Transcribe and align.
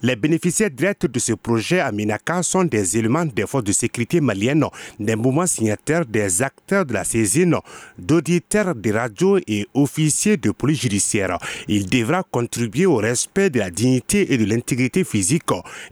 Les 0.00 0.14
bénéficiaires 0.14 0.70
directs 0.70 1.06
de 1.10 1.18
ce 1.18 1.32
projet 1.32 1.80
à 1.80 1.90
Minaka 1.90 2.44
sont 2.44 2.62
des 2.62 2.96
éléments 2.96 3.24
des 3.24 3.48
forces 3.48 3.64
de 3.64 3.72
sécurité 3.72 4.20
maliennes, 4.20 4.64
des 5.00 5.16
mouvements 5.16 5.48
signataires, 5.48 6.06
des 6.06 6.40
acteurs 6.40 6.86
de 6.86 6.92
la 6.94 7.02
saisine, 7.02 7.56
d'auditeurs 7.98 8.76
de 8.76 8.92
radio 8.92 9.38
et 9.48 9.66
officiers 9.74 10.36
de 10.36 10.52
police 10.52 10.82
judiciaire. 10.82 11.36
Il 11.66 11.86
devra 11.86 12.22
contribuer 12.22 12.86
au 12.86 12.94
respect 12.98 13.50
de 13.50 13.58
la 13.58 13.70
dignité 13.70 14.32
et 14.32 14.38
de 14.38 14.44
l'intégrité 14.44 15.02
physique 15.02 15.42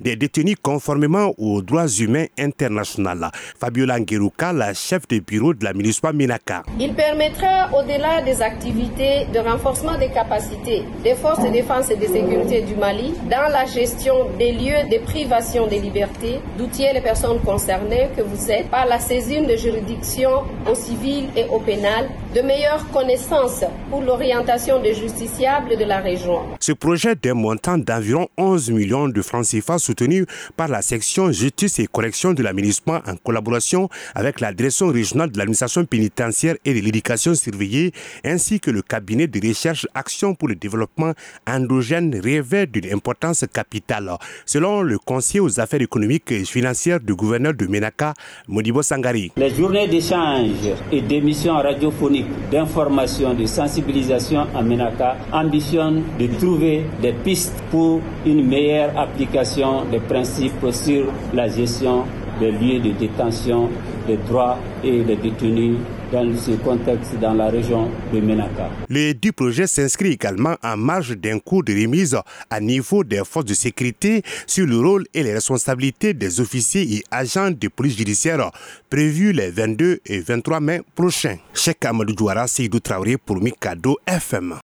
des 0.01 0.15
détenus 0.15 0.55
conformément 0.63 1.35
aux 1.37 1.61
droits 1.61 1.89
humains 1.89 2.27
internationaux. 2.39 3.11
Fabiola 3.59 3.99
Ngeruka, 3.99 4.53
la 4.53 4.73
chef 4.73 5.09
de 5.09 5.19
bureau 5.19 5.53
de 5.53 5.65
la 5.65 5.73
municipalité 5.73 6.17
Minaka. 6.19 6.63
Il 6.79 6.95
permettra, 6.95 7.71
au-delà 7.77 8.23
des 8.23 8.41
activités 8.41 9.27
de 9.35 9.41
renforcement 9.41 9.99
des 9.99 10.11
capacités 10.11 10.85
des 11.03 11.17
forces 11.17 11.43
de 11.43 11.51
défense 11.51 11.91
et 11.91 11.97
de 11.97 12.07
sécurité 12.07 12.63
du 12.63 12.77
Mali, 12.77 13.13
dans 13.29 13.51
la 13.51 13.67
gestion 13.67 13.96
des 14.39 14.53
lieux 14.53 14.89
de 14.91 15.03
privation 15.05 15.67
des 15.67 15.79
libertés, 15.79 16.39
d'outiller 16.59 16.93
les 16.93 17.01
personnes 17.01 17.41
concernées 17.41 18.11
que 18.15 18.21
vous 18.21 18.51
êtes 18.51 18.69
par 18.69 18.87
la 18.87 19.01
saisine 19.01 19.47
de 19.47 19.57
juridiction 19.57 20.45
au 20.71 20.75
civil 20.75 21.29
et 21.35 21.47
au 21.47 21.59
pénal, 21.61 22.09
de 22.35 22.43
meilleures 22.43 22.87
connaissances 22.91 23.65
pour 23.91 24.03
l'orientation 24.03 24.83
des 24.83 24.93
justiciables 24.95 25.79
de 25.79 25.85
la 25.85 25.99
région. 26.01 26.41
Ce 26.61 26.73
projet 26.73 27.15
d'un 27.15 27.35
montant 27.35 27.79
d'environ 27.79 28.29
11 28.37 28.71
millions 28.71 29.09
de 29.09 29.23
francs 29.23 29.47
CFA 29.47 29.79
soutenu 29.79 30.27
par 30.57 30.69
la 30.69 30.83
section 30.83 31.33
justice 31.33 31.79
et 31.79 31.87
correction 31.87 32.35
de 32.35 32.43
l'aménagement 32.43 33.01
en 33.07 33.17
collaboration 33.17 33.89
avec 34.15 34.41
la 34.41 34.53
direction 34.53 34.89
régionale 34.89 35.31
de 35.31 35.39
l'administration 35.39 35.85
pénitentiaire 35.87 36.57
et 36.65 36.75
de 36.75 36.81
l'éducation 36.81 37.35
surveillée 37.35 37.93
ainsi 38.25 38.61
que 38.61 38.71
le 38.71 38.83
cabinet 38.83 39.27
de 39.27 39.49
recherche 39.49 39.87
Action 39.95 40.35
pour 40.35 40.49
le 40.49 40.55
développement 40.55 41.13
endogène 41.49 42.15
rêvait 42.23 42.67
d'une 42.67 42.93
importance 42.93 43.45
capitale 43.53 43.86
selon 44.45 44.83
le 44.83 44.99
conseiller 44.99 45.41
aux 45.41 45.61
affaires 45.61 45.83
économiques 45.83 46.31
et 46.33 46.45
financières 46.45 47.01
du 47.01 47.15
gouverneur 47.15 47.55
de 47.55 47.67
Menaka, 47.67 48.15
Modibo 48.49 48.83
Sangari. 48.83 49.33
Les 49.37 49.51
journées 49.55 49.89
d'échange 49.89 50.69
et 50.93 51.01
d'émissions 51.01 51.55
radiophoniques 51.57 52.27
d'information, 52.51 53.35
de 53.35 53.47
sensibilisation 53.47 54.47
à 54.55 54.63
Menaka 54.63 55.17
ambitionnent 55.33 56.03
de 56.19 56.27
trouver 56.39 56.85
des 57.03 57.13
pistes 57.13 57.63
pour 57.71 58.01
une 58.25 58.47
meilleure 58.47 58.97
application 58.99 59.85
des 59.91 60.01
principes 60.01 60.53
sur 60.73 61.07
la 61.35 61.49
gestion 61.49 62.05
des 62.41 62.51
lieux 62.53 62.81
de 62.81 62.91
détention 62.93 63.69
des 64.07 64.17
droits 64.29 64.59
et 64.85 65.03
des 65.03 65.17
détenus 65.17 65.77
dans 66.13 66.37
ce 66.37 66.53
contexte 66.53 67.19
dans 67.21 67.35
la 67.35 67.49
région 67.49 67.91
de 68.13 68.21
Menaka. 68.21 68.71
Le 68.89 69.13
du 69.13 69.33
projet 69.33 69.67
s'inscrit 69.67 70.13
également 70.13 70.57
en 70.63 70.77
marge 70.77 71.17
d'un 71.17 71.39
cours 71.39 71.65
de 71.65 71.73
remise 71.73 72.17
à 72.51 72.61
niveau 72.61 73.03
des 73.05 73.23
forces 73.25 73.47
de 73.47 73.55
sécurité 73.55 74.23
sur 74.47 74.67
le 74.67 74.79
rôle 74.79 75.05
et 75.15 75.23
les 75.23 75.35
responsabilités 75.35 76.15
des 76.15 76.41
officiers 76.41 76.83
et 76.97 77.05
agents 77.11 77.51
de 77.51 77.69
police 77.69 77.97
judiciaire 77.97 78.51
prévus 78.91 79.33
les 79.33 79.51
22 79.51 80.01
et 80.07 80.21
23 80.21 80.61
mai 80.61 80.81
prochains. 80.95 81.39
Cheikh 81.55 81.85
Amadou 81.85 82.15
Douara, 82.15 82.47
Seydou 82.47 82.81
Traoré 82.81 83.17
pour 83.17 83.37
Mikado 83.43 83.99
FM. 84.07 84.55